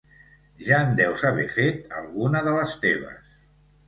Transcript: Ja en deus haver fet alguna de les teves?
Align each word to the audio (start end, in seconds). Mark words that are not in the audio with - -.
Ja 0.69 0.77
en 0.85 0.95
deus 0.99 1.25
haver 1.29 1.45
fet 1.55 1.93
alguna 1.97 2.41
de 2.47 2.55
les 2.57 2.73
teves? 2.87 3.37